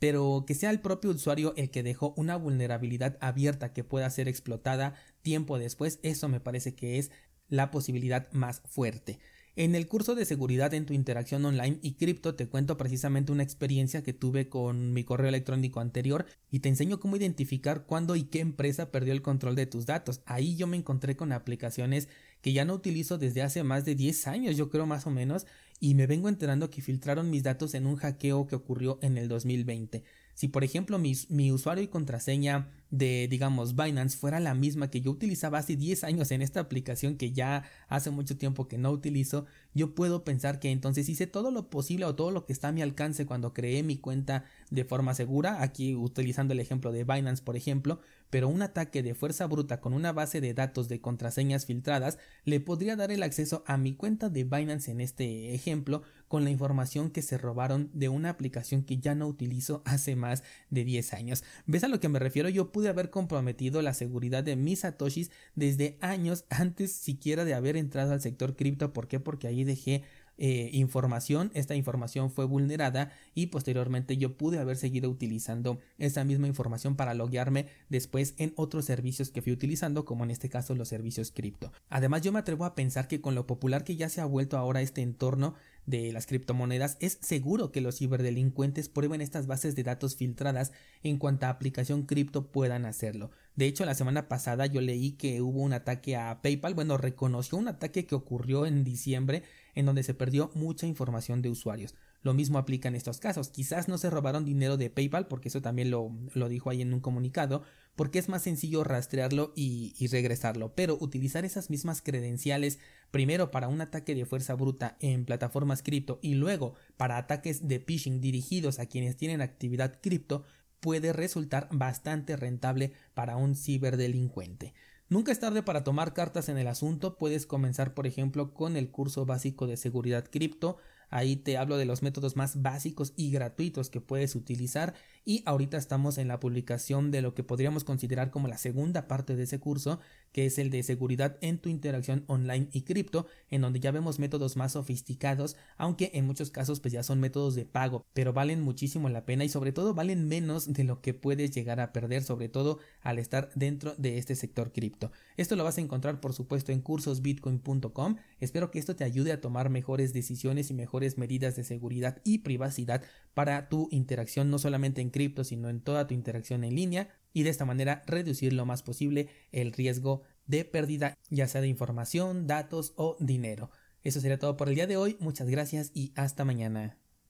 pero 0.03 0.43
que 0.45 0.53
sea 0.53 0.69
el 0.69 0.81
propio 0.81 1.11
usuario 1.11 1.53
el 1.55 1.69
que 1.69 1.81
dejó 1.81 2.13
una 2.17 2.35
vulnerabilidad 2.35 3.17
abierta 3.21 3.71
que 3.71 3.85
pueda 3.85 4.09
ser 4.09 4.27
explotada 4.27 4.95
tiempo 5.21 5.57
después, 5.57 6.01
eso 6.03 6.27
me 6.27 6.41
parece 6.41 6.75
que 6.75 6.99
es 6.99 7.09
la 7.47 7.71
posibilidad 7.71 8.29
más 8.33 8.59
fuerte. 8.65 9.19
En 9.55 9.75
el 9.75 9.87
curso 9.87 10.13
de 10.13 10.25
seguridad 10.25 10.73
en 10.73 10.85
tu 10.85 10.93
interacción 10.93 11.45
online 11.45 11.79
y 11.81 11.93
cripto 11.93 12.35
te 12.35 12.49
cuento 12.49 12.75
precisamente 12.75 13.31
una 13.31 13.43
experiencia 13.43 14.03
que 14.03 14.11
tuve 14.11 14.49
con 14.49 14.91
mi 14.91 15.05
correo 15.05 15.29
electrónico 15.29 15.79
anterior 15.79 16.25
y 16.51 16.59
te 16.59 16.67
enseño 16.67 16.99
cómo 16.99 17.15
identificar 17.15 17.85
cuándo 17.85 18.17
y 18.17 18.23
qué 18.23 18.41
empresa 18.41 18.91
perdió 18.91 19.13
el 19.13 19.21
control 19.21 19.55
de 19.55 19.67
tus 19.67 19.85
datos. 19.85 20.21
Ahí 20.25 20.57
yo 20.57 20.67
me 20.67 20.75
encontré 20.75 21.15
con 21.15 21.31
aplicaciones 21.31 22.09
que 22.41 22.51
ya 22.51 22.65
no 22.65 22.73
utilizo 22.73 23.17
desde 23.17 23.41
hace 23.41 23.63
más 23.63 23.85
de 23.85 23.95
10 23.95 24.27
años, 24.27 24.57
yo 24.57 24.69
creo 24.69 24.85
más 24.85 25.07
o 25.07 25.11
menos, 25.11 25.45
y 25.83 25.95
me 25.95 26.07
vengo 26.07 26.29
enterando 26.29 26.69
que 26.69 26.81
filtraron 26.81 27.29
mis 27.29 27.43
datos 27.43 27.73
en 27.73 27.87
un 27.87 27.97
hackeo 27.97 28.47
que 28.47 28.55
ocurrió 28.55 28.99
en 29.01 29.17
el 29.17 29.27
2020. 29.27 30.05
Si 30.33 30.47
por 30.47 30.63
ejemplo 30.63 30.97
mi, 30.97 31.51
usuario 31.51 31.83
y 31.83 31.89
contraseña 31.89 32.69
de 32.93 33.27
digamos 33.27 33.75
Binance 33.75 34.15
fuera 34.15 34.39
la 34.39 34.53
misma 34.53 34.91
que 34.91 35.01
yo 35.01 35.09
utilizaba 35.09 35.57
hace 35.57 35.75
10 35.75 36.03
años 36.03 36.29
en 36.29 36.43
esta 36.43 36.59
aplicación 36.59 37.17
que 37.17 37.31
ya 37.31 37.63
hace 37.87 38.11
mucho 38.11 38.37
tiempo 38.37 38.67
que 38.67 38.77
no 38.77 38.91
utilizo, 38.91 39.47
yo 39.73 39.95
puedo 39.95 40.23
pensar 40.23 40.59
que 40.59 40.69
entonces 40.69 41.09
hice 41.09 41.25
todo 41.25 41.49
lo 41.49 41.71
posible 41.71 42.05
o 42.05 42.13
todo 42.13 42.29
lo 42.29 42.45
que 42.45 42.53
está 42.53 42.67
a 42.67 42.71
mi 42.71 42.83
alcance 42.83 43.25
cuando 43.25 43.51
creé 43.51 43.81
mi 43.81 43.97
cuenta 43.97 44.45
de 44.69 44.85
forma 44.85 45.15
segura, 45.15 45.63
aquí 45.63 45.95
utilizando 45.95 46.53
el 46.53 46.59
ejemplo 46.59 46.91
de 46.91 47.03
Binance 47.03 47.41
por 47.41 47.57
ejemplo, 47.57 47.99
pero 48.29 48.47
un 48.47 48.61
ataque 48.61 49.01
de 49.01 49.15
fuerza 49.15 49.47
bruta 49.47 49.81
con 49.81 49.93
una 49.93 50.11
base 50.11 50.39
de 50.39 50.53
datos 50.53 50.87
de 50.87 51.01
contraseñas 51.01 51.65
filtradas 51.65 52.19
le 52.45 52.59
podría 52.59 52.95
dar 52.95 53.11
el 53.11 53.23
acceso 53.23 53.63
a 53.65 53.77
mi 53.77 53.95
cuenta 53.95 54.29
de 54.29 54.43
Binance 54.43 54.91
en 54.91 55.01
este 55.01 55.55
ejemplo 55.55 56.03
con 56.27 56.43
la 56.43 56.49
información 56.49 57.11
que 57.11 57.21
se 57.21 57.37
robaron 57.37 57.89
de 57.93 58.09
una 58.09 58.29
aplicación 58.29 58.83
que 58.83 58.97
ya 58.97 59.13
no 59.15 59.27
utilizo 59.27 59.81
hace 59.85 60.15
más 60.15 60.43
de 60.69 60.83
10 60.83 61.13
años. 61.13 61.43
¿Ves 61.65 61.83
a 61.83 61.87
lo 61.87 61.99
que 61.99 62.09
me 62.09 62.19
refiero? 62.19 62.49
Yo 62.49 62.71
pude 62.83 62.89
haber 62.89 63.11
comprometido 63.11 63.81
la 63.81 63.93
seguridad 63.93 64.43
de 64.43 64.57
mis 64.57 64.79
satoshis 64.79 65.31
desde 65.55 65.97
años 66.01 66.43
antes 66.49 66.91
siquiera 66.91 67.45
de 67.45 67.53
haber 67.53 67.77
entrado 67.77 68.11
al 68.11 68.19
sector 68.19 68.57
cripto. 68.57 68.91
¿Por 68.91 69.07
qué? 69.07 69.21
Porque 69.21 69.47
ahí 69.47 69.63
dejé 69.63 70.03
eh, 70.37 70.69
información, 70.73 71.49
esta 71.53 71.75
información 71.75 72.29
fue 72.29 72.43
vulnerada 72.43 73.13
y 73.35 73.47
posteriormente 73.47 74.17
yo 74.17 74.35
pude 74.35 74.57
haber 74.57 74.75
seguido 74.75 75.09
utilizando 75.09 75.79
esa 75.97 76.25
misma 76.25 76.47
información 76.47 76.97
para 76.97 77.13
loguearme 77.13 77.67
después 77.87 78.33
en 78.37 78.51
otros 78.57 78.83
servicios 78.83 79.29
que 79.29 79.41
fui 79.41 79.53
utilizando, 79.53 80.03
como 80.03 80.25
en 80.25 80.31
este 80.31 80.49
caso 80.49 80.75
los 80.75 80.89
servicios 80.89 81.31
cripto. 81.31 81.71
Además 81.87 82.23
yo 82.23 82.33
me 82.33 82.39
atrevo 82.39 82.65
a 82.65 82.75
pensar 82.75 83.07
que 83.07 83.21
con 83.21 83.33
lo 83.33 83.47
popular 83.47 83.85
que 83.85 83.95
ya 83.95 84.09
se 84.09 84.19
ha 84.19 84.25
vuelto 84.25 84.57
ahora 84.57 84.81
este 84.81 85.01
entorno, 85.01 85.53
de 85.85 86.11
las 86.11 86.25
criptomonedas, 86.25 86.97
es 86.99 87.17
seguro 87.21 87.71
que 87.71 87.81
los 87.81 87.97
ciberdelincuentes 87.97 88.89
prueben 88.89 89.21
estas 89.21 89.47
bases 89.47 89.75
de 89.75 89.83
datos 89.83 90.15
filtradas 90.15 90.71
en 91.03 91.17
cuanta 91.17 91.49
aplicación 91.49 92.03
cripto 92.03 92.51
puedan 92.51 92.85
hacerlo. 92.85 93.31
De 93.55 93.65
hecho, 93.65 93.85
la 93.85 93.95
semana 93.95 94.27
pasada 94.27 94.65
yo 94.65 94.81
leí 94.81 95.11
que 95.11 95.41
hubo 95.41 95.61
un 95.61 95.73
ataque 95.73 96.15
a 96.15 96.41
PayPal, 96.41 96.73
bueno, 96.73 96.97
reconoció 96.97 97.57
un 97.57 97.67
ataque 97.67 98.05
que 98.05 98.15
ocurrió 98.15 98.65
en 98.65 98.83
diciembre 98.83 99.43
en 99.75 99.85
donde 99.85 100.03
se 100.03 100.13
perdió 100.13 100.51
mucha 100.55 100.87
información 100.87 101.41
de 101.41 101.49
usuarios. 101.49 101.95
Lo 102.23 102.33
mismo 102.33 102.57
aplica 102.57 102.87
en 102.87 102.95
estos 102.95 103.19
casos. 103.19 103.49
Quizás 103.49 103.87
no 103.87 103.97
se 103.97 104.09
robaron 104.09 104.45
dinero 104.45 104.77
de 104.77 104.89
PayPal, 104.89 105.27
porque 105.27 105.49
eso 105.49 105.61
también 105.61 105.91
lo, 105.91 106.11
lo 106.33 106.49
dijo 106.49 106.69
ahí 106.69 106.81
en 106.81 106.93
un 106.93 107.01
comunicado, 107.01 107.63
porque 107.95 108.17
es 108.17 108.29
más 108.29 108.41
sencillo 108.41 108.83
rastrearlo 108.83 109.53
y, 109.55 109.93
y, 109.99 110.07
regresarlo. 110.07 110.73
Pero 110.73 110.97
utilizar 110.99 111.43
esas 111.45 111.69
mismas 111.69 112.01
credenciales, 112.01 112.79
primero 113.11 113.51
para 113.51 113.67
un 113.67 113.81
ataque 113.81 114.15
de 114.15 114.25
fuerza 114.25 114.55
bruta 114.55 114.97
en 115.01 115.25
plataformas 115.25 115.83
cripto 115.83 116.19
y 116.21 116.35
luego 116.35 116.73
para 116.97 117.17
ataques 117.17 117.67
de 117.67 117.79
phishing 117.79 118.21
dirigidos 118.21 118.79
a 118.79 118.85
quienes 118.85 119.17
tienen 119.17 119.41
actividad 119.41 119.99
cripto, 120.01 120.43
puede 120.79 121.13
resultar 121.13 121.69
bastante 121.71 122.35
rentable 122.35 122.93
para 123.13 123.37
un 123.37 123.55
ciberdelincuente. 123.55 124.73
Nunca 125.09 125.31
es 125.31 125.39
tarde 125.39 125.61
para 125.63 125.83
tomar 125.83 126.13
cartas 126.13 126.49
en 126.49 126.57
el 126.57 126.67
asunto, 126.67 127.17
puedes 127.17 127.45
comenzar 127.45 127.93
por 127.93 128.07
ejemplo 128.07 128.53
con 128.53 128.75
el 128.75 128.89
curso 128.89 129.25
básico 129.25 129.67
de 129.67 129.77
seguridad 129.77 130.25
cripto, 130.29 130.77
Ahí 131.13 131.35
te 131.35 131.57
hablo 131.57 131.77
de 131.77 131.85
los 131.85 132.01
métodos 132.01 132.35
más 132.35 132.63
básicos 132.63 133.13
y 133.15 133.29
gratuitos 133.29 133.91
que 133.91 134.01
puedes 134.01 134.35
utilizar. 134.35 134.95
Y 135.23 135.43
ahorita 135.45 135.77
estamos 135.77 136.17
en 136.17 136.27
la 136.27 136.39
publicación 136.39 137.11
de 137.11 137.21
lo 137.21 137.35
que 137.35 137.43
podríamos 137.43 137.83
considerar 137.83 138.31
como 138.31 138.47
la 138.47 138.57
segunda 138.57 139.07
parte 139.07 139.35
de 139.35 139.43
ese 139.43 139.59
curso, 139.59 139.99
que 140.33 140.45
es 140.45 140.57
el 140.57 140.69
de 140.69 140.83
seguridad 140.83 141.37
en 141.39 141.59
tu 141.59 141.69
interacción 141.69 142.25
online 142.27 142.67
y 142.73 142.81
cripto, 142.81 143.27
en 143.49 143.61
donde 143.61 143.79
ya 143.79 143.91
vemos 143.91 144.19
métodos 144.19 144.57
más 144.57 144.73
sofisticados, 144.73 145.55
aunque 145.77 146.11
en 146.15 146.25
muchos 146.25 146.51
casos 146.51 146.81
pues 146.81 146.91
ya 146.91 147.03
son 147.03 147.21
métodos 147.21 147.55
de 147.55 147.65
pago, 147.65 148.05
pero 148.13 148.33
valen 148.33 148.61
muchísimo 148.61 149.07
la 149.07 149.25
pena 149.25 149.45
y 149.45 149.49
sobre 149.49 149.71
todo 149.71 149.93
valen 149.93 150.27
menos 150.27 150.73
de 150.73 150.83
lo 150.83 151.01
que 151.01 151.13
puedes 151.13 151.51
llegar 151.51 151.79
a 151.79 151.93
perder, 151.93 152.23
sobre 152.23 152.49
todo 152.49 152.79
al 153.01 153.19
estar 153.19 153.51
dentro 153.55 153.95
de 153.97 154.17
este 154.17 154.35
sector 154.35 154.73
cripto. 154.73 155.11
Esto 155.37 155.55
lo 155.55 155.63
vas 155.63 155.77
a 155.77 155.81
encontrar 155.81 156.19
por 156.19 156.33
supuesto 156.33 156.71
en 156.71 156.81
cursosbitcoin.com. 156.81 158.17
Espero 158.39 158.71
que 158.71 158.79
esto 158.79 158.95
te 158.95 159.03
ayude 159.03 159.31
a 159.31 159.39
tomar 159.39 159.69
mejores 159.69 160.13
decisiones 160.13 160.71
y 160.71 160.73
mejores 160.73 161.17
medidas 161.17 161.55
de 161.55 161.63
seguridad 161.63 162.19
y 162.23 162.39
privacidad 162.39 163.03
para 163.33 163.69
tu 163.69 163.87
interacción 163.91 164.49
no 164.49 164.57
solamente 164.57 165.01
en 165.01 165.09
cripto 165.09 165.43
sino 165.43 165.69
en 165.69 165.79
toda 165.79 166.07
tu 166.07 166.13
interacción 166.13 166.63
en 166.63 166.75
línea 166.75 167.09
y 167.33 167.43
de 167.43 167.49
esta 167.49 167.65
manera 167.65 168.03
reducir 168.05 168.53
lo 168.53 168.65
más 168.65 168.83
posible 168.83 169.27
el 169.51 169.73
riesgo 169.73 170.21
de 170.45 170.65
pérdida 170.65 171.17
ya 171.29 171.47
sea 171.47 171.61
de 171.61 171.67
información, 171.67 172.47
datos 172.47 172.93
o 172.95 173.17
dinero. 173.19 173.71
Eso 174.03 174.21
sería 174.21 174.39
todo 174.39 174.57
por 174.57 174.69
el 174.69 174.75
día 174.75 174.87
de 174.87 174.97
hoy, 174.97 175.17
muchas 175.19 175.49
gracias 175.49 175.91
y 175.93 176.13
hasta 176.15 176.45
mañana. 176.45 177.02